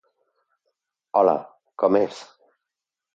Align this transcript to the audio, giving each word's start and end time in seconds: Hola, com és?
Hola, 1.21 1.35
com 1.83 1.99
és? 2.03 2.23